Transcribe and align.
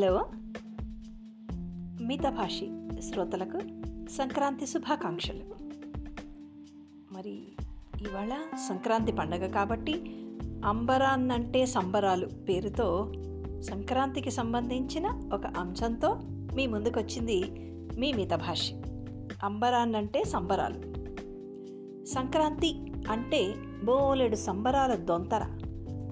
Hello. 0.00 0.30
మితభాషి 2.06 2.70
శ్రోతలకు 3.02 3.58
సంక్రాంతి 4.08 4.66
శుభాకాంక్షలు. 4.66 5.44
మరి 7.12 7.42
ఇవాళ 8.02 8.34
సంక్రాంతి 8.68 9.12
పండగ 9.12 9.50
కాబట్టి 9.50 9.92
అంబరాన్నంటే 10.64 11.66
సంబరాలు 11.66 12.26
పేరుతో 12.26 13.12
సంక్రాంతికి 13.60 14.30
సంబంధించిన 14.30 15.30
ఒక 15.32 15.46
అంశంతో 15.46 16.20
మీ 16.54 16.66
ముందుకొచ్చింది 16.66 17.44
మీ 17.98 18.12
మితభాషి. 18.12 18.74
అంబరాన్నంటే 19.44 20.24
సంబరాలు. 20.24 20.78
సంక్రాంతి 22.04 22.92
అంటే 23.10 23.54
బోలెడు 23.84 24.36
సంబరాల 24.36 24.94
దొంతర. 24.94 25.58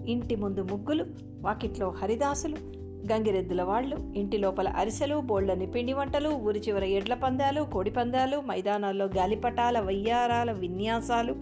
ఇంటి 0.08 0.36
ముందు 0.36 0.60
ముగ్గులు 0.60 1.06
వాకిట్లో 1.40 1.90
హరిదాసులు 1.90 2.77
గంగిరెద్దుల 3.12 3.62
వాళ్ళు 3.62 3.96
ఇంటి 4.16 4.38
లోపల 4.38 4.68
అరిసెలు 4.68 5.16
బోళ్ళని 5.16 5.66
పిండి 5.66 5.92
వంటలు 5.92 6.28
ఊరి 6.28 6.62
చివర 6.68 6.84
ఎడ్ల 6.84 7.14
పందాలు 7.14 7.62
కోడి 7.62 7.90
పందాలు 7.90 8.42
మైదానాల్లో 8.46 9.04
గాలిపటాల 9.04 9.80
వయ్యారాల 9.80 10.52
విన్యాసాలు 10.52 11.32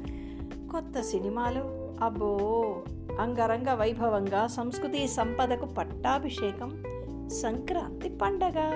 కొత్త 0.72 1.00
సినిమాలు. 1.00 1.86
అబ్బో! 2.04 2.82
అంగరంగ 3.20 3.74
వైభవంగా 3.74 4.46
సంస్కృతి 4.46 5.08
సంపదకు 5.08 5.66
పట్టాభిషేకం 5.66 6.82
సంక్రాంతి 7.28 8.08
పండగ. 8.08 8.70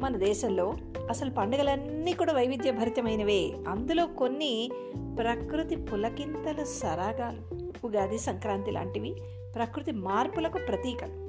మన 0.00 0.16
దేశంలో 0.16 0.74
అసలు 1.10 1.30
పండుగలన్నీ 1.30 2.12
కూడా 2.12 2.32
వైవిధ్యభరితమైనవే. 2.32 3.52
అందులో 3.68 4.06
కొన్ని 4.06 4.70
ప్రకృతి 5.18 5.76
పులకింతల 5.76 6.62
సరాగాలు. 6.62 7.72
ఉగాది 7.86 8.18
సంక్రాంతి 8.18 8.70
లాంటివి 8.70 9.14
ప్రకృతి 9.54 9.92
మార్పులకు 9.92 10.58
ప్రతీకలు. 10.68 11.21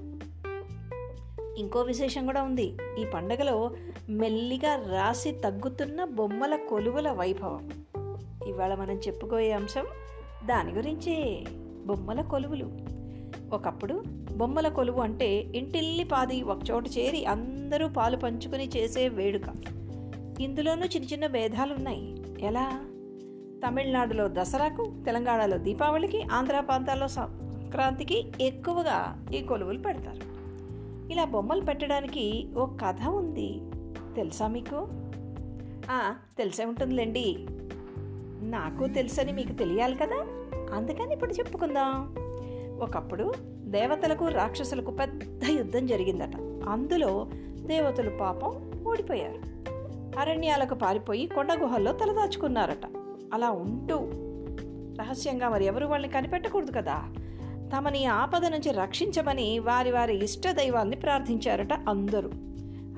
ఇంకో 1.57 1.79
విశేషం 1.81 2.25
కూడా 2.25 2.41
ఉంది. 2.41 2.77
ఈ 2.99 3.05
పండగలో 3.05 3.71
మెల్లిగా 4.09 4.75
రాసి 4.75 5.31
తగ్గుతున్న 5.31 6.05
బొమ్మల 6.05 6.55
కొలువుల 6.55 7.11
వైభవం. 7.11 7.69
ఇవాళ 8.47 8.75
మనం 8.75 8.95
చెప్పుకోయే 8.95 9.51
అంశం 9.51 9.85
దాని 10.45 10.71
గురించే 10.71 11.43
బొమ్మల 11.85 12.21
కొలువులు. 12.21 12.71
ఒకప్పుడు 13.53 14.03
బొమ్మల 14.37 14.67
కొలువు 14.67 15.01
అంటే 15.01 15.45
ఇంటిల్లి 15.55 16.03
పాది 16.03 16.43
ఒకచోట 16.43 16.87
చేరి 16.87 17.25
అందరూ 17.25 17.87
పాలు 17.87 18.17
పంచుకుని 18.17 18.69
చేసే 18.69 19.07
వేడుక. 19.07 19.49
ఇందులోనూ 20.41 20.85
చిన్న 20.85 21.07
చిన్న 21.07 21.27
భేదాలున్నాయి. 21.27 22.15
ఎలా? 22.41 22.85
తమిళనాడులో 23.67 24.27
దసరాకు 24.27 24.93
తెలంగాణలో 25.05 25.57
దీపావళికి 25.57 26.21
ఆంధ్ర 26.21 26.59
ప్రాంతాల్లో 26.59 27.07
సంక్రాంతికి 27.07 28.31
ఎక్కువగా 28.41 29.25
ఈ 29.35 29.41
కొలువులు 29.41 29.79
పెడతారు. 29.79 30.32
ఇలా 31.13 31.25
బొమ్మలు 31.25 31.61
పెట్టడానికి 31.61 32.47
ఓ 32.57 32.65
కథ 32.65 33.07
ఉంది. 33.07 33.61
తెలుసా 34.15 34.47
మీకు? 34.47 34.87
తెలిసే 36.37 36.65
ఉంటుందిలేండి. 36.65 37.45
నాకు 38.41 38.87
తెలుసని 38.87 39.31
మీకు 39.31 39.51
తెలియాలి 39.51 39.95
కదా? 39.95 40.25
అందుకని 40.73 41.13
ఇప్పుడు 41.13 41.33
చెప్పుకుందాం. 41.33 42.15
ఒకప్పుడు 42.81 43.33
దేవతలకు 43.51 44.27
రాక్షసులకు 44.27 44.91
పెద్ద 44.91 45.43
యుద్ధం 45.43 45.87
జరిగిందట. 45.87 46.35
అందులో 46.69 47.27
దేవతలు 47.55 48.09
పాపం 48.09 48.83
ఓడిపోయారు. 48.87 49.39
అరణ్యాలకు 50.19 50.75
పారిపోయి 50.75 51.27
కొండ 51.27 51.53
గుహల్లో 51.53 51.91
తలదాచుకున్నారట. 51.91 52.85
అలా 53.33 53.51
ఉంటూ 53.51 53.99
రహస్యంగా 55.03 55.49
మరి 55.49 55.65
ఎవరు 55.65 55.85
వాళ్ళని 55.85 56.13
కనిపెట్టకూడదు 56.13 56.71
కదా? 56.71 57.03
తమని 57.77 58.05
ఆపద 58.05 58.45
నుంచి 58.45 58.71
రక్షించమని 58.71 59.59
వారి 59.59 59.91
వారి 59.91 60.23
ఇష్ట 60.23 60.47
దైవాల్ని 60.47 60.95
ప్రార్థించారట 60.95 61.73
అందరూ. 61.73 62.29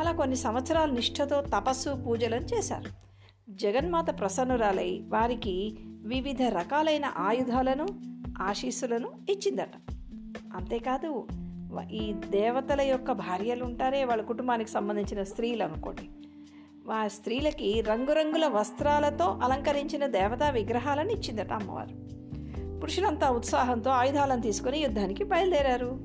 అలా 0.02 0.12
కొన్ని 0.12 0.36
సంవత్సరాల 0.36 0.90
నిష్ఠతో 0.90 1.42
తపస్సు 1.42 1.90
పూజలను 1.90 2.46
చేశారు. 2.46 2.86
జగన్మాత 3.50 4.20
ప్రసన్నురాలై 4.20 5.02
వారికి 5.08 5.78
వివిధ 5.82 6.42
రకాలైన 6.42 7.06
ఆయుధాలను 7.18 7.88
ఆశీస్సులను 8.42 9.12
ఇచ్చిందట. 9.30 9.72
అంతేకాదు 10.56 11.28
ఈ 11.92 12.14
దేవతల 12.14 12.82
యొక్క 12.82 13.12
భార్యలు 13.12 13.64
ఉంటారే 13.64 14.04
వాళ్ళ 14.04 14.24
కుటుంబానికి 14.24 14.70
సంబంధించిన 14.70 15.24
స్త్రీలు 15.24 15.64
అనుకోండి. 15.64 16.10
ఆ 16.92 17.08
స్త్రీలకి 17.08 17.82
రంగురంగుల 17.82 18.48
వస్త్రాలతో 18.48 19.40
అలంకరించిన 19.44 20.06
దేవతా 20.08 20.50
విగ్రహాలను 20.50 21.12
ఇచ్చిందట 21.12 21.54
అమ్మవారు. 21.54 22.06
పురుషులంతా 22.84 23.30
ఉత్సాహంతో 23.30 23.92
ఆయుధాలను 23.92 24.42
తీసుకుని 24.42 24.78
యుద్ధానికి 24.80 25.24
బయలుదేరారు. 25.24 25.98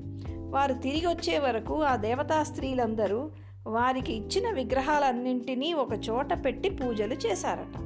వారు 0.49 0.73
తిరిగి 0.73 1.07
వచ్చే 1.07 1.39
వరకు 1.39 1.83
ఆ 1.83 1.95
దేవతా 1.95 2.43
స్త్రీలందరూ 2.43 3.29
వారికి 3.67 4.13
ఇచ్చిన 4.13 4.51
విగ్రహాలన్నింటినీ 4.51 5.73
ఒక 5.73 5.89
చోట 6.09 6.45
పెట్టి 6.45 6.69
పూజలు 6.69 7.13
చేశారట. 7.13 7.77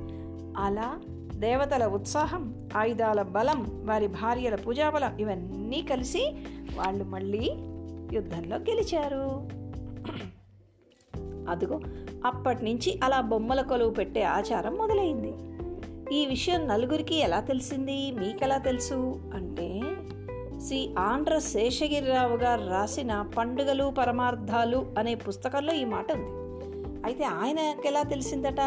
అలా 0.57 1.00
దేవతల 1.35 1.85
ఉత్సాహం 1.85 2.69
ఆయుధాల 2.78 3.22
బలం 3.22 3.66
వారి 3.85 4.07
భార్యల 4.07 4.56
పూజాబలం 4.56 5.17
ఇవన్నీ 5.17 5.81
కలిసి 5.81 6.35
వాళ్ళు 6.75 7.03
మళ్ళీ 7.03 7.50
యుద్ధంలో 8.13 8.57
గెలిచారు. 8.57 9.50
అదిగో 11.50 11.81
అప్పటి 12.25 12.66
నుంచి 12.66 13.00
అలా 13.03 13.22
బొమ్మల 13.22 13.62
కొలువు 13.62 13.90
పెట్టే 13.90 14.23
ఆచారం 14.23 14.73
మొదలైంది. 14.73 15.55
ఈ 16.12 16.26
విషయం 16.26 16.68
నలుగురికి 16.68 17.16
ఎలా 17.16 17.40
తెలిసింది? 17.40 18.12
మీకెలా 18.12 18.58
తెలుసు? 18.58 19.22
అంటే 19.34 19.82
శ్రీ 20.66 20.96
ఆంధ్ర 21.00 21.38
శేషగిరిరావు 21.38 22.38
గారు 22.38 22.70
రాసిన 22.70 23.22
పండుగలు 23.38 23.94
పరమార్థాలు 23.98 24.94
అనే 24.98 25.16
పుస్తకంలో 25.16 25.74
ఈ 25.74 25.86
మాట 25.86 26.12
ఉంది. 26.12 26.46
అయితే 27.06 27.24
ఆయనకి 27.24 27.88
ఎలా 27.88 28.04
తెలిసిందట? 28.04 28.60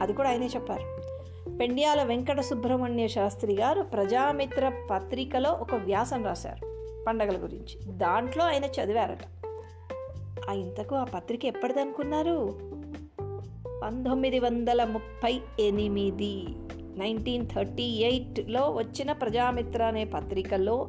అది 0.00 0.12
కూడా 0.12 0.28
ఆయనే 0.28 0.46
చెప్పారు. 0.46 1.02
పెండ్యాల 1.50 2.02
వెంకట 2.02 2.40
సుబ్రహ్మణ్య 2.40 3.08
శాస్త్రి 3.08 3.56
గారు 3.56 3.82
ప్రజామిత్ర 3.82 4.72
పత్రికలో 4.90 5.50
ఒక 5.50 5.74
వ్యాసం 5.74 6.24
రాశారు 6.24 6.72
పండగల 7.06 7.42
గురించి. 7.42 7.92
దాంట్లో 7.92 8.44
ఆయన 8.44 8.64
చదివారట. 8.64 9.46
ఆ 10.50 10.52
ఇంతకు 10.52 10.94
ఆ 10.94 11.04
పత్రిక 11.04 11.44
ఎప్పటిదనుకున్నారు? 11.44 12.58
పంతొమ్మిది 13.82 14.38
వందల 14.38 14.84
ముప్పై 14.84 15.40
ఎనిమిది. 15.60 16.44
నైన్టీన్ 16.98 17.46
థర్టీ 17.54 17.82
ఎయిట్లో 17.82 18.70
వచ్చిన 18.70 19.12
ప్రజామిత్ర 19.12 19.82
అనే 19.82 20.04
పత్రికలో 20.04 20.88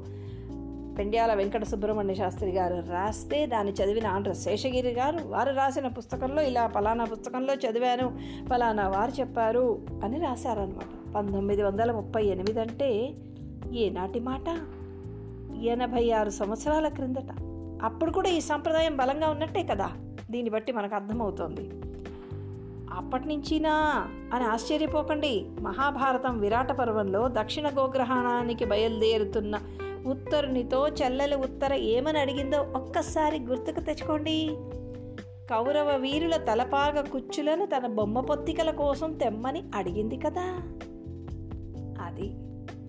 పెండ్యాల 0.98 1.34
వెంకట 1.34 1.64
సుబ్రహ్మణ్య 1.64 2.16
శాస్త్రి 2.16 2.52
గారు 2.52 2.92
రాస్తే 2.92 3.46
దాన్ని 3.46 3.74
చదివిన 3.74 4.08
ఆంధ్ర 4.08 4.32
శేషగిరి 4.32 4.90
గారు 4.90 5.20
వారు 5.28 5.56
రాసిన 5.56 5.88
పుస్తకంలో 5.88 6.42
ఇలా 6.42 6.68
ఫలానా 6.68 7.06
పుస్తకంలో 7.06 7.54
చదివాను 7.54 8.18
ఫలానా 8.50 8.88
వారు 8.88 9.20
చెప్పారు 9.20 9.82
అని 10.04 10.20
రాశారనమాట 10.20 11.14
పంతొమ్మిది 11.16 11.64
వందల 11.64 11.92
ముప్పై 11.92 12.24
ఎనిమిది 12.24 12.62
అంటే 12.62 13.14
ఏనాటి 13.74 14.20
మాట? 14.20 14.60
ఎనభై 15.62 16.12
ఆరు 16.12 16.30
సంవత్సరాల 16.30 16.88
క్రిందట. 16.88 17.28
అప్పుడు 17.84 18.12
కూడా 18.12 18.30
ఈ 18.30 18.42
సంప్రదాయం 18.42 18.98
బలంగా 18.98 19.30
ఉన్నట్టే 19.30 19.64
కదా? 19.64 19.92
దీన్ని 20.32 20.50
బట్టి 20.50 20.72
మనకు 20.72 20.96
అర్థమవుతోంది. 20.96 21.70
అప్పటి 22.94 23.28
నుంచినా 23.28 23.72
అని 24.34 24.44
ఆశ్చర్యపోకండి. 24.44 25.46
మహాభారతం 25.62 26.40
విరాట 26.40 26.72
పర్వంలో 26.72 27.28
దక్షిణ 27.28 27.68
గోగ్రహణానికి 27.68 28.66
బయలుదేరుతున్న 28.66 29.60
ఉత్తరునితో 30.06 30.88
చెల్లెలు 30.88 31.36
ఉత్తర 31.36 31.74
ఏమని 31.74 32.20
అడిగిందో 32.20 32.62
ఒక్కసారి 32.62 33.40
గుర్తుకు 33.40 33.80
తెచ్చుకోండి. 33.80 34.58
కౌరవ 35.50 35.98
వీరుల 35.98 36.36
తలపాగ 36.38 37.02
కుచ్చులను 37.02 37.66
తన 37.66 37.88
బొమ్మ 37.88 38.20
పొత్తికల 38.20 38.72
కోసం 38.72 39.14
తెమ్మని 39.14 39.64
అడిగింది 39.76 40.18
కదా. 40.18 40.42
అది 42.06 42.36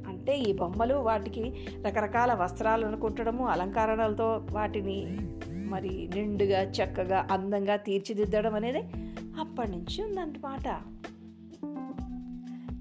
అంటే 0.09 0.39
ఈ 0.39 0.53
బొమ్మలు 0.53 0.95
వాటికి 0.95 1.67
రకరకాల 1.87 2.35
వస్త్రాలను 2.35 3.01
కుట్టడము 3.01 3.47
అలంకరణలతో 3.47 4.43
వాటిని 4.53 5.07
మరి 5.51 6.11
నిండుగా 6.15 6.63
చక్కగా 6.63 7.29
అందంగా 7.31 7.77
తీర్చిదిద్దడం 7.77 8.55
అనేది 8.55 8.83
అప్పటి 9.41 9.71
నుంచి 9.71 10.05
ఉందన్నమాట 10.05 10.77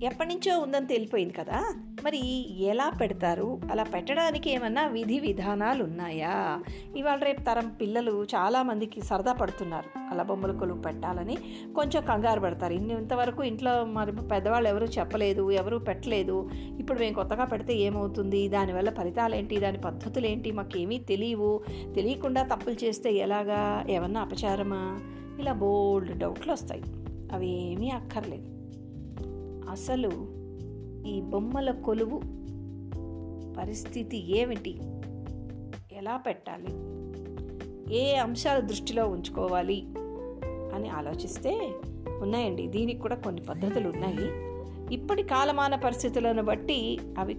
ఎప్పటి 0.03 0.29
నుంచో 0.29 0.59
ఉందని 0.59 0.87
తెలిపోయింది 0.87 1.33
కదా. 1.33 1.75
మరి 2.03 2.47
ఎలా 2.63 2.89
పెడతారు? 2.89 3.61
అలా 3.71 3.83
పెట్టడానికి 3.83 4.51
ఏమన్నా 4.51 4.87
విధి 4.87 5.19
విధానాలు 5.19 5.83
ఉన్నాయా? 5.83 6.63
ఇవాళ 6.97 7.19
రేపు 7.19 7.41
తరం 7.41 7.69
పిల్లలు 7.69 8.23
చాలామందికి 8.23 9.01
సరదా 9.01 9.33
పడుతున్నారు. 9.33 9.99
అలా 10.11 10.23
బొమ్మల 10.23 10.57
కొలువు 10.57 10.81
పెట్టాలని 10.81 11.37
కొంచెం 11.75 12.05
కంగారు 12.05 12.39
పడతారు. 12.39 12.73
ఇన్ని 12.73 12.93
ఇంతవరకు 12.93 13.43
ఇంట్లో 13.43 13.85
మరి 13.85 14.11
పెద్దవాళ్ళు 14.11 14.69
ఎవరు 14.69 14.85
చెప్పలేదు 14.85 15.51
ఎవరు 15.51 15.77
పెట్టలేదు. 15.77 16.49
ఇప్పుడు 16.53 16.99
మేము 16.99 17.13
కొత్తగా 17.13 17.45
పెడితే 17.45 17.73
ఏమవుతుంది? 17.73 18.47
దానివల్ల 18.47 18.89
ఫలితాలు 18.89 19.35
ఏంటి? 19.35 19.57
దాని 19.57 19.77
పద్ధతులు 19.77 20.25
ఏంటి? 20.25 20.51
మాకేమీ 20.51 20.97
తెలియవు. 20.97 21.63
తెలియకుండా 21.95 22.43
తప్పులు 22.43 22.85
చేస్తే 22.85 23.13
ఎలాగా? 23.13 23.85
ఏమన్నా 23.89 24.21
అపచారమా? 24.21 24.99
ఇలా 25.39 25.53
బోల్డ్ 25.53 26.17
డౌట్లు 26.17 26.51
వస్తాయి 26.53 26.83
అవి 27.33 27.71
ఏమీ 27.71 27.89
అక్కర్లేదు. 27.89 28.53
అసలు 29.71 30.11
ఈ 31.07 31.21
బొమ్మల 31.21 31.71
కొలువు 31.71 32.21
పరిస్థితి 33.53 34.37
ఏమిటి? 34.37 34.77
ఎలా 35.91 36.17
పెట్టాలి? 36.17 36.67
ఏ 37.95 38.15
అంశాలు 38.15 38.61
దృష్టిలో 38.61 39.07
ఉంచుకోవాలి? 39.07 39.83
అని 40.75 40.89
ఆలోచిస్తే 40.89 41.71
ఉన్నాయండి. 42.21 42.67
దీనికి 42.67 42.99
కూడా 42.99 43.15
కొన్ని 43.15 43.41
పద్ధతులు 43.41 43.89
ఉన్నాయి. 43.89 44.53
ఇప్పటి 44.95 45.23
కాలమాన 45.23 45.75
పరిస్థితులను 45.75 46.43
బట్టి 46.43 46.99
అవి 47.19 47.33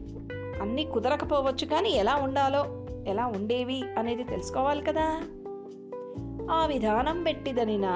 అన్నీ 0.62 0.84
కుదరకపోవచ్చు 0.84 1.66
కానీ 1.66 1.90
ఎలా 1.90 2.16
ఉండాలో 2.16 2.86
ఎలా 3.06 3.26
ఉండేవి 3.26 3.82
అనేది 3.98 4.24
తెలుసుకోవాలి 4.24 4.82
కదా. 4.82 5.22
ఆ 6.50 6.66
విధానం 6.66 7.22
పెట్టిదనినా? 7.22 7.92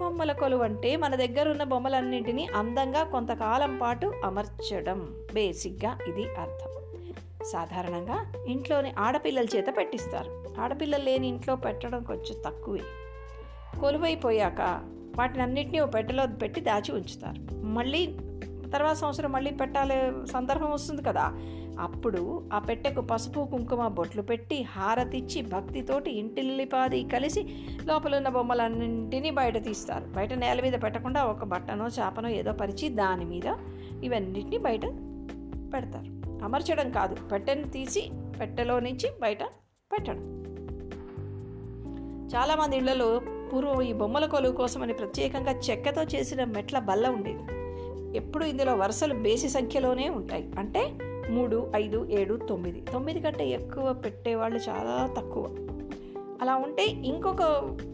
బొమ్మల 0.00 0.32
కొలువంటే 0.32 0.96
మన 0.96 1.14
దగ్గర 1.14 1.48
ఉన్న 1.48 1.64
బొమ్మలన్నింటినీ 1.64 2.46
అందంగా 2.46 3.04
కొంతకాలం 3.04 3.78
పాటు 3.78 4.12
అమర్చడం. 4.24 5.14
బేసిక్గా 5.34 5.98
ఇది 6.08 6.22
అర్థం. 6.22 6.70
సాధారణంగా 7.52 8.32
ఇంట్లోని 8.46 8.92
ఆడపిల్లల 8.98 9.44
చేత 9.56 9.64
పెట్టిస్తారు. 9.76 10.44
ఆడపిల్లలు 10.60 11.04
లేని 11.04 11.28
ఇంట్లో 11.28 11.56
పెట్టడం 11.56 12.02
కొంచెం 12.02 12.42
తక్కువే. 12.46 12.80
కొలువైపోయాక 13.80 14.60
వాటిని 15.18 15.42
అన్నింటినీ 15.42 15.80
ఓ 15.80 15.86
పెట్టెలో 15.86 16.26
పెట్టి 16.26 16.60
దాచి 16.60 16.92
ఉంచుతారు. 16.92 17.54
మళ్ళీ 17.64 18.16
తర్వాత 18.72 18.96
సంవత్సరం 18.96 19.32
మళ్ళీ 19.32 19.50
పెట్టాలే 19.50 20.12
సందర్భం 20.32 20.72
వస్తుంది 20.72 21.02
కదా. 21.02 21.32
అప్పుడు 21.78 22.50
ఆ 22.52 22.58
పెట్టెకు 22.58 23.00
పసుపు 23.00 23.48
కుంకుమ 23.50 23.88
బొట్లు 23.88 24.22
పెట్టి 24.22 24.62
హారతిచ్చి 24.62 25.42
భక్తితోటి 25.42 26.18
ఇంటిల్లిపాది 26.18 27.08
కలిసి 27.08 27.48
లోపల 27.84 28.16
ఉన్న 28.16 28.28
బొమ్మలన్నింటినీ 28.28 29.30
బయట 29.30 29.64
తీస్తారు. 29.64 30.04
బయట 30.04 30.32
నేల 30.32 30.60
మీద 30.60 30.72
పెట్టకుండా 30.72 31.24
ఒక 31.24 31.44
బట్టనో 31.44 31.86
చేపనో 31.86 32.28
ఏదో 32.28 32.52
పరిచి 32.52 32.88
దాని 32.88 33.24
మీద 33.24 33.54
ఇవన్నిటిని 34.02 34.58
బయట 34.58 34.86
పెడతారు. 35.74 36.14
అమర్చడం 36.44 36.90
కాదు 36.90 37.16
పెట్టెను 37.32 37.64
తీసి 37.64 38.10
పెట్టెలో 38.40 38.80
నుంచి 38.80 39.10
బయట 39.22 39.42
పెట్టడం. 39.92 40.44
చాలామంది 42.28 42.76
ఇళ్ళలో 42.76 43.20
పూర్వం 43.52 43.82
ఈ 43.82 43.92
బొమ్మల 43.92 44.26
కొలువు 44.26 44.56
కోసమని 44.56 44.92
ప్రత్యేకంగా 44.92 45.52
చెక్కతో 45.52 46.02
చేసిన 46.02 46.44
మెట్ల 46.44 46.78
బల్ల 46.78 47.08
ఉండేది. 47.08 47.42
ఎప్పుడు 48.16 48.44
ఇందులో 48.44 48.74
వరుసలు 48.74 49.14
బేసి 49.14 49.48
సంఖ్యలోనే 49.48 50.08
ఉంటాయి. 50.08 50.52
అంటే 50.58 50.92
మూడు 51.30 51.72
ఐదు 51.76 52.08
ఏడు 52.10 52.40
తొమ్మిది. 52.48 52.80
తొమ్మిది 52.80 53.20
కంటే 53.20 53.48
ఎక్కువ 53.48 53.92
పెట్టేవాళ్ళు 53.92 54.58
చాలా 54.58 55.14
తక్కువ. 55.16 55.44
అలా 56.42 56.56
ఉంటే 56.56 56.86
ఇంకొక 56.86 57.40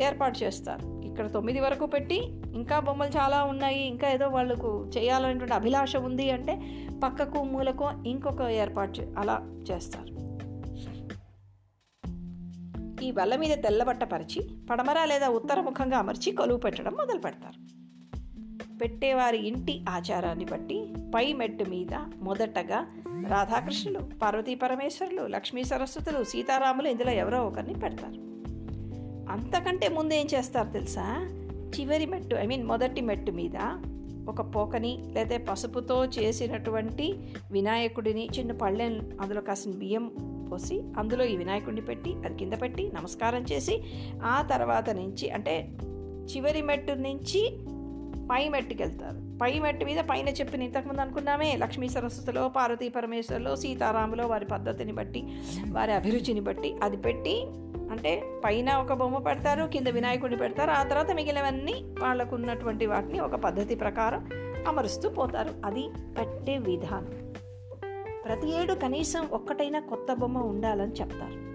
ఏర్పాటు 0.02 0.38
చేస్తారు. 0.38 1.02
ఇక్కడ 1.04 1.30
తొమ్మిది 1.30 1.60
వరకు 1.60 1.86
పెట్టి 1.86 2.24
ఇంకా 2.54 2.80
బొమ్మలు 2.80 3.08
చాలా 3.08 3.44
ఉన్నాయి 3.44 3.82
ఇంకా 3.82 4.10
ఏదో 4.10 4.28
వాళ్ళకు 4.28 4.90
చేయాలనేటువంటి 4.98 5.54
అభిలాష 5.54 5.96
ఉంది 5.96 6.30
అంటే 6.30 6.62
పక్కకు 7.04 7.44
మూలకు 7.44 7.90
ఇంకొక 8.06 8.42
ఏర్పాటు 8.42 9.14
అలా 9.18 9.64
చేస్తారు. 9.70 10.20
ఈ 13.04 13.10
బల్ల 13.10 13.36
మీద 13.36 13.58
తెల్లబట్ట 13.58 14.04
పరిచి 14.04 14.48
పడమర 14.70 15.04
లేదా 15.04 15.28
ఉత్తరముఖంగా 15.28 15.98
అమర్చి 15.98 16.32
కొలువు 16.32 16.58
పెట్టడం 16.58 16.92
మొదలు 16.92 17.18
పెడతారు. 17.18 17.80
పెట్టేవారి 18.78 19.48
ఇంటి 19.48 19.84
ఆచారాన్ని 19.88 20.44
బట్టి 20.44 20.92
పై 21.14 21.32
మెట్టు 21.32 21.64
మీద 21.70 21.94
మొదటగా 22.18 22.86
రాధాకృష్ణులు 23.30 23.98
పార్వతీ 24.22 24.54
పరమేశ్వరులు 24.54 25.26
లక్ష్మీ 25.26 25.64
సరస్వతులు 25.64 26.24
సీతారాములు 26.24 26.88
ఇందులో 26.88 27.10
ఎవరో 27.10 27.46
ఒకరిని 27.46 27.80
పెడతారు. 27.80 28.30
అంతకంటే 29.32 29.88
ముందు 29.88 30.14
ఏం 30.14 30.26
చేస్తారు 30.34 30.70
తెలుసా? 30.70 31.26
చివరి 31.80 32.06
మెట్టు 32.06 32.36
ఐ 32.36 32.46
మీన్ 32.46 32.64
మొదటి 32.64 33.00
మెట్టు 33.00 33.32
మీద 33.32 33.78
ఒక 34.28 34.54
పోకని 34.54 35.04
లేదా 35.12 35.38
పసుపుతో 35.38 36.04
చేసినటువంటి 36.04 37.14
వినాయకుడిని 37.50 38.28
చిన్న 38.38 38.52
పళ్ళెం 38.52 39.18
అందులో 39.20 39.40
కాసిన 39.40 39.72
బియ్యం 39.72 40.12
పోసి 40.52 40.82
అందులో 40.98 41.24
ఈ 41.24 41.36
వినాయకుడిని 41.36 41.80
పెట్టి 41.80 42.14
అది 42.14 42.36
కింద 42.36 42.52
పెట్టి 42.52 42.92
నమస్కారం 42.94 43.44
చేసి 43.52 43.82
ఆ 44.22 44.42
తర్వాత 44.42 44.90
నుంచి 44.90 45.30
అంటే 45.30 45.70
చివరి 46.34 46.62
మెట్టు 46.62 46.92
నుంచి 46.92 47.58
పై 48.30 48.48
మెట్టుకి 48.48 48.82
వెళ్తారు 48.82 49.38
పై 49.42 49.58
మెట్టు 49.58 49.84
మీద 49.84 49.96
పైన 49.98 50.28
చెప్పిన 50.28 50.62
ఇంతకుముందు 50.62 51.00
అనుకున్నామే 51.00 51.56
లక్ష్మీ 51.56 51.88
సరస్వతిలో 51.88 52.48
పార్వతీ 52.48 52.88
పరమేశ్వరులో 52.88 53.56
సీతారాములో 53.56 54.26
వారి 54.26 54.44
పద్ధతిని 54.44 54.92
బట్టి 54.92 55.40
వారి 55.70 55.92
అభిరుచిని 55.92 56.40
బట్టి 56.40 56.76
అది 56.82 56.96
పెట్టి 56.96 57.44
అంటే 57.90 58.22
పైన 58.44 58.72
ఒక 58.72 58.92
బొమ్మ 58.92 59.18
పెడతారు 59.18 59.64
కింద 59.64 59.86
వినాయకుడిని 59.86 60.38
పెడతారు 60.38 60.70
ఆ 60.70 60.82
తర్వాత 60.82 61.10
మిగిలినవన్నీ 61.10 61.84
వాళ్ళకు 62.00 62.34
ఉన్నటువంటి 62.34 62.86
వాటిని 62.86 63.20
ఒక 63.20 63.34
పద్ధతి 63.34 63.74
ప్రకారం 63.74 64.28
అమరుస్తూ 64.68 65.08
పోతారు. 65.08 65.50
అది 65.64 65.88
పెట్టే 66.18 66.58
విధానం. 66.58 67.32
ప్రతి 68.24 68.62
ఏడు 68.62 68.74
కనీసం 68.74 69.28
ఒక్కటైనా 69.32 69.80
కొత్త 69.80 70.14
బొమ్మ 70.14 70.38
ఉండాలని 70.38 70.92
చెప్తారు. 70.92 71.50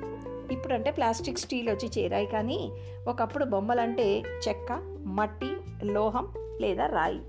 ఇప్పుడంటే 0.54 0.92
ప్లాస్టిక్ 0.92 1.39
స్టీల్ 1.39 1.69
వచ్చి 1.69 2.04
చేరాయి 2.04 2.25
కానీ 2.25 2.72
ఒకప్పుడు 3.07 3.45
బొమ్మలంటే 3.45 4.19
చెక్క 4.19 5.01
మట్టి 5.06 5.51
లోహం 5.83 6.27
లేదా 6.62 6.86
రాయి. 6.86 7.22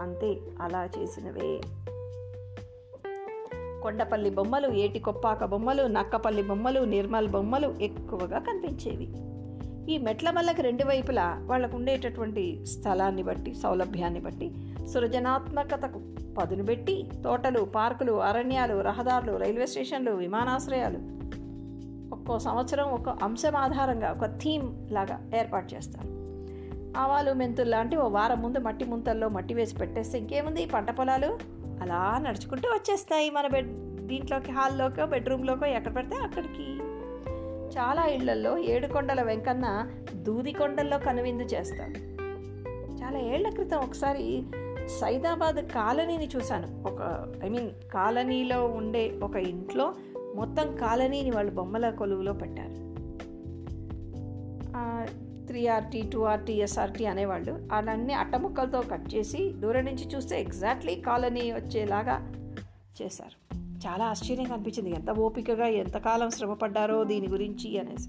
అంతే 0.00 0.36
అలా 0.60 0.88
చేసినవే. 0.98 1.60
కొండపల్లి 3.82 4.30
బొమ్మలు 4.30 4.68
ఏటి 4.68 4.98
కొప్పాక 4.98 5.44
బొమ్మలు 5.44 5.82
నక్కపల్లి 5.82 6.42
బొమ్మలు 6.42 6.80
నిర్మల్ 6.80 7.28
బొమ్మలు 7.28 7.74
ఎక్కువగా 7.80 8.38
కనిపించేవి. 8.38 9.08
ఈ 9.92 9.98
మెట్ల 9.98 10.30
మల్లకి 10.30 10.62
రెండు 10.62 10.84
వైపులా 10.84 11.38
వాళ్ళకు 11.42 11.76
ఉండేటటువంటి 11.76 12.66
స్థలాన్ని 12.66 13.22
బట్టి 13.22 13.54
సౌలభ్యాన్ని 13.54 14.20
బట్టి 14.20 14.76
సృజనాత్మకతకు 14.86 16.00
పదును 16.34 16.64
పెట్టి 16.64 17.08
తోటలు 17.24 17.60
పార్కులు 17.60 18.12
అరణ్యాలు 18.12 18.80
రహదారులు 18.80 19.36
రైల్వే 19.36 19.66
స్టేషన్లు 19.66 20.10
విమానాశ్రయాలు 20.10 20.98
ఒక్కో 22.14 22.38
సంవత్సరం 22.38 22.84
ఒక 22.84 23.08
అంశం 23.08 23.56
ఆధారంగా 23.56 24.12
ఒక 24.12 24.26
థీమ్ 24.26 24.92
లాగా 24.92 25.30
ఏర్పాటు 25.38 25.74
చేస్తారు. 25.74 26.21
ఆవాలు 26.96 27.32
మెంతులు 27.32 27.70
లాంటి 27.70 27.96
ఓ 27.96 28.08
వారం 28.08 28.42
ముందు 28.42 28.58
మట్టి 28.58 28.84
ముంతల్లో 28.84 29.28
మట్టి 29.28 29.54
వేసి 29.54 29.76
పెట్టేస్తే 29.76 30.18
ఇంకేముంది? 30.18 30.66
పంట 30.66 30.90
పొలాలు 30.90 31.38
అలా 31.82 32.18
నడుచుకుంటూ 32.18 32.68
వచ్చేస్తాయి 32.68 33.30
మన 33.30 33.46
బెడ్ 33.46 33.70
దీంట్లోకి 34.06 34.52
హాల్లోకో 34.52 35.06
బెడ్రూమ్లోకో 35.06 35.66
ఎక్కడ 35.66 35.96
పెడితే 35.96 36.16
అక్కడికి. 36.16 36.62
చాలా 37.78 38.06
ఇళ్ళలో 38.06 38.58
ఏడుకొండల 38.58 39.22
వెంకన్న 39.22 39.90
దూది 40.14 40.52
కొండల్లో 40.52 40.98
కనువిందు 40.98 41.42
చేస్తాడు. 41.42 41.98
చాలా 43.02 43.18
ఏళ్ళ 43.18 43.48
క్రితం 43.48 43.78
ఒకసారి 43.78 44.42
సైదాబాద్ 45.00 45.56
కాలనీని 45.56 46.28
చూశాను. 46.36 46.84
ఒక 46.86 47.26
ఐ 47.44 47.48
మీన్ 47.48 47.70
కాలనీలో 47.92 48.66
ఉండే 48.66 49.20
ఒక 49.22 49.36
ఇంట్లో 49.36 49.94
మొత్తం 50.34 50.76
కాలనీని 50.76 51.30
వాళ్ళు 51.30 51.52
బొమ్మల 51.52 51.90
కొలువులో 51.90 52.32
పెట్టారు. 52.32 52.92
Three 55.52 55.66
RT 55.66 56.02
two 56.12 56.22
RT 56.22 56.52
SRT 56.52 57.04
అనేవాళ్ళు. 57.04 57.68
అలాన్ని 57.72 58.14
అట్టముక్కలతో 58.14 58.80
కట్ 58.80 59.14
చేసి 59.14 59.52
దూరం 59.52 59.84
నుంచి 59.84 60.08
చూస్తే 60.08 60.40
ఎగ్జాక్ట్లీ 60.40 60.94
కాలనీ 60.94 61.52
వచ్చేలాగా 61.52 62.32
చేశారు. 63.02 63.54
చాలా 63.56 64.04
ఆశ్చర్యంగా 64.04 64.54
అనిపించింది. 64.54 64.90
ఎంత 64.90 65.10
ఓపికగా 65.10 65.66
ఎంతకాలం 65.66 66.30
శ్రమపడ్డారో 66.30 67.04
దీని 67.04 67.28
గురించి 67.28 67.78
అనేసి. 67.78 68.08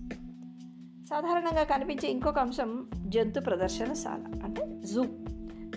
సాధారణంగా 1.10 1.64
కనిపించే 1.64 2.10
ఇంకొక 2.10 2.40
అంశం 2.40 2.88
జంతు 3.08 3.40
ప్రదర్శనశాల. 3.40 4.42
అంటే 4.44 4.82
జూ. 4.94 5.04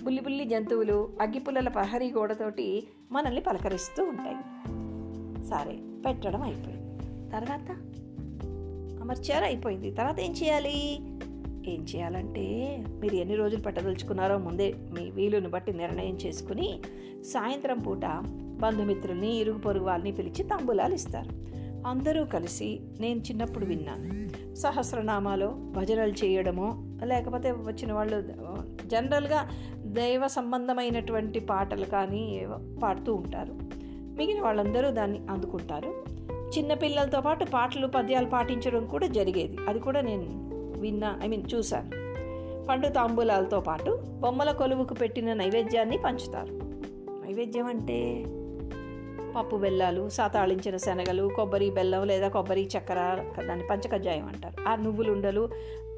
బుల్లి 0.03 0.23
బుల్లి 0.23 0.45
జంతువులు 0.45 1.13
అగ్గిపుల్లల 1.21 1.69
ప్రహరీ 1.69 2.11
గోడతోటి 2.11 2.87
మనల్ని 3.13 3.41
పలకరిస్తూ 3.41 4.05
ఉంటాయి. 4.05 4.37
సరే 5.47 5.79
పెట్టడం 6.07 6.43
అయిపోయింది. 6.43 7.01
తర్వాత 7.31 7.77
అమర్చారు 9.01 9.45
అయిపోయింది. 9.45 9.91
తర్వాత 9.91 10.21
ఏం 10.21 10.33
చేయాలి? 10.33 10.99
ఏం 11.67 11.87
చేయాలంటే 11.97 12.77
మీరు 13.01 13.15
ఎన్ని 13.15 13.35
రోజులు 13.35 13.63
పెట్టదలుచుకున్నారో 13.63 14.39
ముందే 14.39 14.75
మీ 14.93 15.11
వీలుని 15.11 15.49
బట్టి 15.49 15.73
నిర్ణయం 15.73 16.15
చేసుకుని 16.15 16.81
సాయంత్రం 17.23 17.79
పూట 17.79 18.01
బంధుమిత్రుల్ని 18.61 19.37
ఇరుగు 19.37 19.59
పొరుగు 19.59 19.85
వాళ్ళని 19.85 20.13
పిలిచి 20.13 20.43
తంబులాలు 20.43 20.95
ఇస్తారు. 20.95 21.47
అందరూ 21.87 22.25
కలిసి 22.25 22.81
నేను 23.01 23.21
చిన్నప్పుడు 23.21 23.65
విన్నాను. 23.65 24.27
సహస్రనామాలో 24.55 25.49
భజనలు 25.49 26.13
చేయడమో 26.13 26.83
లేకపోతే 27.05 27.51
వచ్చిన 27.51 27.93
వాళ్ళు 27.93 28.23
జనరల్గా 28.87 29.49
దైవ 29.85 30.27
సంబంధమైనటువంటి 30.27 31.41
పాటలు 31.41 31.85
కానీ 31.85 32.47
పాడుతూ 32.83 33.15
ఉంటారు. 33.15 33.53
మిగిలిన 34.17 34.43
వాళ్ళందరూ 34.43 34.91
దాన్ని 34.91 35.21
అందుకుంటారు. 35.31 36.05
చిన్నపిల్లలతో 36.59 37.21
పాటు 37.21 37.45
పాటలు 37.45 37.87
పద్యాలు 37.87 38.27
పాటించడం 38.27 38.87
కూడా 38.87 39.07
జరిగేది. 39.07 39.57
అది 39.69 39.79
కూడా 39.79 40.01
నేను 40.01 40.46
విన్నా 40.77 41.21
ఐ 41.23 41.27
మీన్ 41.27 41.43
చూశాను 41.55 42.07
పండు 42.67 42.89
తాంబూలాలతో 42.89 43.61
పాటు 43.61 44.01
బొమ్మల 44.21 44.51
కొలువుకు 44.51 44.95
పెట్టిన 44.95 45.33
నైవేద్యాన్ని 45.33 45.99
పంచుతారు. 45.99 46.53
నైవేద్యం 47.27 47.67
అంటే 47.67 48.25
పప్పు 49.37 49.57
బెల్లాలు 49.57 50.09
సాతాళించిన 50.09 50.77
శనగలు 50.77 51.31
కొబ్బరి 51.37 51.71
బెల్లం 51.71 52.07
లేదా 52.07 52.29
కొబ్బరి 52.29 52.69
చక్కెర 52.79 53.25
దాన్ని 53.49 53.67
పంచకజ్జాయం 53.67 54.27
అంటారు. 54.27 54.69
ఆ 54.69 54.75
నువ్వులు 54.75 55.13
ఉండలు 55.13 55.49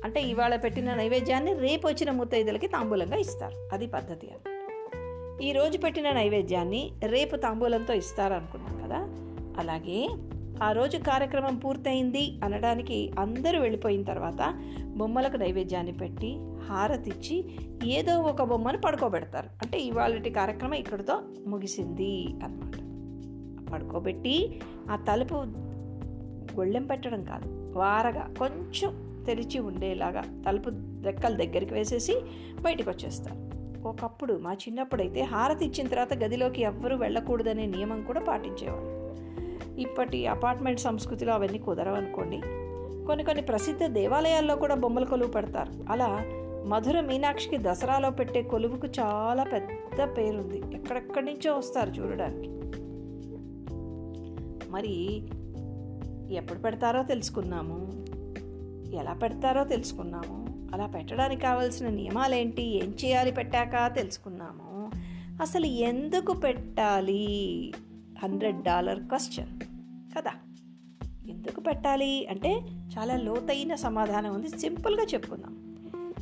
అంటే 0.05 0.23
ఇవాళ 0.23 0.57
పెట్టిన 0.57 0.95
నైవేద్యాన్ని 0.95 1.55
రేపు 1.55 1.89
వచ్చిన 1.89 2.11
ముత్తైదులకి 2.11 2.67
తాంబూలంగా 2.67 3.17
ఇస్తారు. 3.17 3.69
అది 3.73 3.87
పద్ధతి 3.87 4.27
అని 4.27 4.59
ఈరోజు 5.45 5.79
పెట్టిన 5.79 6.13
నైవేద్యాన్ని 6.13 6.93
రేపు 7.07 7.37
తాంబూలంతో 7.37 7.95
ఇస్తారనుకున్నాం 7.95 8.83
కదా? 8.85 8.99
అలాగే 9.59 10.09
ఆ 10.63 10.73
రోజు 10.73 10.99
కార్యక్రమం 10.99 11.57
పూర్తయింది 11.57 12.41
అనడానికి 12.45 13.13
అందరూ 13.19 13.61
వెళ్ళిపోయిన 13.61 14.03
తర్వాత 14.03 14.55
బొమ్మలకు 14.97 15.37
నైవేద్యాన్ని 15.37 15.93
పెట్టి 15.93 16.39
హారతిచ్చి 16.69 17.45
ఏదో 17.85 18.21
ఒక 18.21 18.43
బొమ్మను 18.43 18.79
పడుకోబెడతారు. 18.79 19.47
అంటే 19.47 19.79
ఇవాళటి 19.79 20.31
కార్యక్రమం 20.31 20.75
ఇక్కడితో 20.75 21.23
ముగిసింది 21.47 22.27
అన్నమాట. 22.45 22.75
పడుకోబెట్టి 23.71 24.61
ఆ 24.91 24.97
తలుపు 24.97 25.35
గొళ్ళెం 26.59 26.87
పెట్టడం 26.87 27.25
కాదు 27.25 27.73
వారగా 27.79 28.35
కొంచెం 28.39 29.23
తెరిచి 29.27 29.59
ఉండేలాగా 29.59 30.23
తలుపు 30.47 30.71
రెక్కల 31.05 31.35
దగ్గరికి 31.35 31.75
వేసేసి 31.75 32.21
బయటకు 32.63 32.91
వచ్చేస్తారు 32.91 33.49
ఒకప్పుడు 33.89 34.35
మా 34.35 34.53
చిన్నప్పుడైతే 34.53 35.23
హారతి 35.23 35.65
ఇచ్చిన 35.65 35.89
తర్వాత 35.89 36.15
గదిలోకి 36.15 36.63
ఎవ్వరూ 36.63 36.97
వెళ్ళకూడదనే 36.97 37.67
నియమం 37.67 38.03
కూడా 38.03 38.21
పాటించేవాళ్ళు. 38.21 38.98
ఇప్పటి 39.79 40.27
అపార్ట్మెంట్ 40.27 40.81
సంస్కృతిలో 40.81 41.33
అవన్నీ 41.33 41.59
కుదరవనుకోండి. 41.59 42.41
కొన్ని 43.07 43.25
కొన్ని 43.25 43.43
ప్రసిద్ధ 43.43 43.85
దేవాలయాల్లో 43.85 44.57
కూడా 44.57 44.75
బొమ్మల 44.75 45.05
కొలువు 45.05 45.31
పెడతారు. 45.31 45.93
అలా 45.93 46.25
మధుర 46.67 47.01
మీనాక్షికి 47.01 47.59
దసరాలో 47.59 48.11
పెట్టే 48.11 48.43
కొలువుకు 48.43 48.87
చాలా 48.87 49.45
పెద్ద 49.45 50.17
పేరుంది. 50.17 50.77
ఎక్కడెక్కడి 50.77 51.27
నుంచో 51.27 51.57
వస్తారు 51.57 51.91
చూడడానికి. 51.91 52.49
మరి 54.71 55.23
ఎప్పుడు 56.35 56.59
పెడతారో 56.59 57.03
తెలుసుకున్నాము. 57.03 58.07
ఎలా 58.97 59.13
పెడతారో 59.13 59.65
తెలుసుకున్నాము. 59.65 60.69
అలా 60.75 60.87
పెట్టడానికి 60.87 61.43
కావాల్సిన 61.43 61.89
నియమాలేంటి? 61.89 62.63
ఏం 62.63 62.95
చేయాలి 63.05 63.33
పెట్టాక 63.33 63.95
తెలుసుకున్నాము. 63.95 64.91
అసలు 65.43 65.67
ఎందుకు 65.67 66.33
పెట్టాలి? 66.33 67.73
Hundred 68.23 68.63
dollar 68.63 68.99
question. 68.99 69.68
కదా? 70.17 70.31
ఎందుకు 71.29 71.61
పెట్టాలి? 71.61 72.27
అంటే 72.27 72.61
చాలా 72.99 73.17
లోతైన 73.17 73.75
సమాధానం 73.75 74.35
ఉంది. 74.35 74.49
సింపుల్గా 74.49 75.05
చెప్పుకుందాం. 75.05 75.69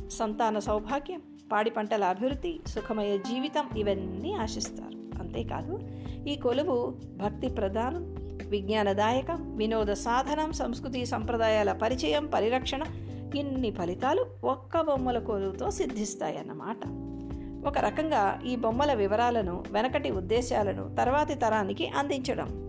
సంతాన 0.09 0.59
సౌభాగ్యం 0.59 1.21
పాడి 1.51 1.69
పంటల 1.69 2.03
అభివృద్ధి 2.03 2.59
సుఖమయ 2.67 3.17
జీవితం 3.17 3.69
ఇవన్నీ 3.77 4.33
ఆశిస్తారు. 4.33 5.21
అంతేకాదు 5.21 5.79
ఈ 6.27 6.35
కొలువు 6.35 6.95
భక్తి 7.15 7.49
ప్రధానం 7.49 8.15
విజ్ఞానదాయకం 8.49 9.55
వినోద 9.57 9.87
సాధనం 9.87 10.51
సంస్కృతి 10.51 11.05
సంప్రదాయాల 11.05 11.71
పరిచయం 11.71 12.27
పరిరక్షణ 12.27 12.83
ఇన్ని 13.35 13.71
ఫలితాలు 13.71 14.25
ఒక్క 14.43 14.81
బొమ్మల 14.81 15.19
కొలువుతో 15.19 15.71
సిద్ధిస్తాయన్నమాట. 15.71 16.87
ఒక 17.67 17.77
రకంగా 17.77 18.41
ఈ 18.45 18.55
బొమ్మల 18.55 18.93
వివరాలను 18.93 19.63
వెనకటి 19.71 20.11
ఉద్దేశాలను 20.11 20.95
తర్వాతి 20.95 21.35
తరానికి 21.35 21.89
అందించడం 21.89 22.66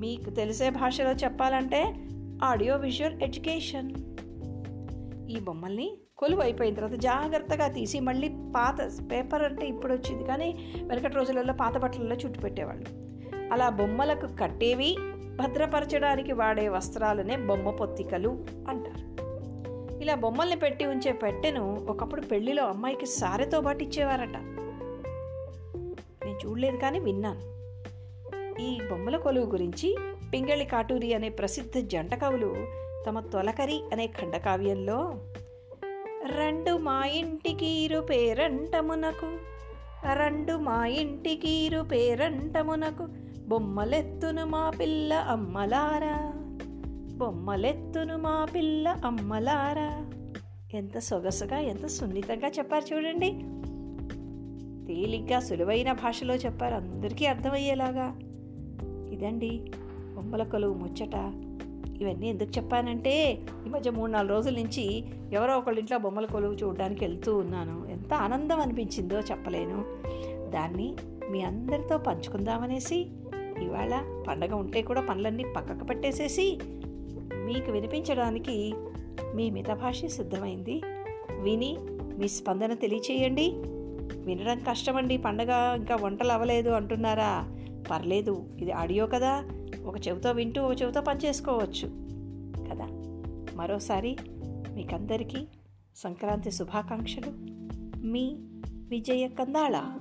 మీకు 0.00 0.30
తెలిసే 0.30 0.70
భాషలో 0.70 1.12
చెప్పాలంటే 1.12 1.94
ఆడియో 2.42 2.76
విజువల్ 2.76 3.22
ఎడ్యుకేషన్. 3.22 3.90
ఈ 5.30 5.40
బొమ్మల్ని 5.40 5.98
కొలువు 6.18 6.40
అయిపోయిన 6.40 6.74
తర్వాత 6.74 6.92
జాగ్రత్తగా 6.92 7.68
తీసి 7.68 8.00
మళ్ళీ 8.00 8.28
పాత 8.28 8.90
పేపర్ 9.12 9.42
అంటే 9.42 9.66
ఇప్పుడు 9.66 9.92
వచ్చింది 9.94 10.24
కానీ 10.24 10.74
వెనకటి 10.82 11.14
రోజులలో 11.14 11.52
పాత 11.52 11.78
బట్టలలో 11.78 12.16
చుట్టు 12.16 12.40
పెట్టేవాళ్ళు. 12.40 12.86
అలా 13.52 13.68
బొమ్మలకు 13.68 14.26
కట్టేవి 14.26 14.96
భద్రపరచడానికి 15.36 16.32
వాడే 16.32 16.68
వస్త్రాలనే 16.68 17.36
బొమ్మ 17.36 17.70
పొత్తికలు 17.70 18.44
అంటారు. 18.68 19.10
ఇలా 20.02 20.14
బొమ్మల్ని 20.14 20.56
పెట్టి 20.56 20.84
ఉంచే 20.84 21.12
పెట్టెను 21.12 21.86
ఒకప్పుడు 21.88 22.20
పెళ్ళిలో 22.20 22.64
అమ్మాయికి 22.64 23.06
సారెతో 23.06 23.60
పాటు 23.60 23.84
ఇచ్చేవారట. 23.84 24.36
నేను 26.24 26.38
చూడలేదు 26.46 26.76
కానీ 26.76 26.98
విన్నాను. 26.98 27.59
ఈ 28.58 28.80
బొమ్మల 28.90 29.16
కొలువు 29.16 29.46
గురించి 29.46 29.96
పింగళి 30.32 30.64
కాటూరి 30.64 31.14
అనే 31.14 31.28
ప్రసిద్ధ 31.28 31.78
జంట 31.78 32.14
కవులు 32.14 32.56
తమ 33.06 33.20
తొలకరి 33.20 33.80
అనే 33.92 34.06
ఖండకావ్యంలో 34.06 35.14
రెండు 36.24 36.76
మా 36.76 37.04
ఇంటికి 37.04 37.66
ఇరు 37.66 38.00
పేరంటమునకు 38.00 39.26
రెండు 40.14 40.52
మా 40.52 40.86
ఇంటికి 40.86 41.50
ఇరు 41.50 41.80
పేరంటమునకు 41.80 43.06
బొమ్మలెత్తును 43.48 44.46
మా 44.46 44.70
పిల్ల 44.70 45.14
అమ్మలారా 45.14 46.32
బొమ్మలెత్తును 47.16 48.16
మా 48.16 48.46
పిల్ల 48.54 48.96
అమ్మలారా. 49.04 50.10
ఎంత 50.74 50.98
సొగసుగా 50.98 51.58
ఎంత 51.58 51.86
సున్నితంగా 51.86 52.48
చెప్పారు 52.48 52.94
చూడండి. 52.94 53.30
తేలిగ్గా 54.86 55.40
సులువైన 55.40 55.92
భాషలో 55.92 56.34
చెప్పారు. 56.34 56.74
అందరికీ 56.74 57.26
అర్థమయ్యేలాగా. 57.26 58.16
ఇదండి 59.20 59.72
బొమ్మల 60.14 60.42
కొలువు 60.42 60.74
ముచ్చట 60.74 61.14
ఇవన్నీ 62.02 62.28
ఎందుకు 62.28 62.50
చెప్పానంటే 62.56 63.32
ఈ 63.66 63.68
మధ్య 63.68 63.90
మూడు 63.90 64.10
నాలుగు 64.10 64.32
రోజుల 64.32 64.54
నుంచి 64.54 65.04
ఎవరో 65.32 65.58
ఒకళ్ళ 65.58 65.78
ఇంట్లో 65.78 65.98
బొమ్మల 65.98 66.26
కొలువు 66.26 66.52
చూడడానికి 66.52 67.04
వెళ్తూ 67.04 67.36
ఉన్నాను. 67.36 67.86
ఎంత 67.90 68.14
ఆనందం 68.14 68.60
అనిపించిందో 68.60 69.20
చెప్పలేను. 69.20 69.84
దాన్ని 70.50 70.94
మీ 71.30 71.42
అందరితో 71.42 71.98
పంచుకుందామనేసి 71.98 73.06
ఇవాళ 73.62 74.24
పండగ 74.28 74.54
ఉంటే 74.54 74.82
కూడా 74.82 75.00
పనులన్నీ 75.00 75.44
పక్కకు 75.56 75.84
పెట్టేసేసి 75.84 76.58
మీకు 77.34 77.70
వినిపించడానికి 77.70 78.74
మీ 79.34 79.50
మితభాష 79.50 80.04
సిద్ధమైంది. 80.04 80.82
విని 81.40 81.76
మీ 82.18 82.28
స్పందన 82.28 82.74
తెలియచేయండి. 82.74 83.52
వినడం 84.24 84.58
కష్టమండి. 84.58 85.16
పండగ 85.16 85.74
ఇంకా 85.76 85.96
వంటలు 85.96 86.32
అవ్వలేదు 86.32 86.70
అంటున్నారా? 86.70 87.59
పర్లేదు 87.90 88.56
ఇది 88.58 88.72
ఆడియో 88.72 89.06
కదా. 89.06 89.44
ఒక 89.86 90.08
చెవితో 90.08 90.32
వింటూ 90.32 90.62
ఒక 90.62 90.82
చెవితో 90.82 91.00
పనిచేసుకోవచ్చు 91.00 91.88
కదా? 92.70 92.86
మరోసారి 93.56 94.16
మీకందరికీ 94.74 95.46
సంక్రాంతి 95.96 96.50
శుభాకాంక్షలు. 96.50 97.32
మీ 98.06 98.36
విజయ 98.88 99.28
కందాళ. 99.28 99.99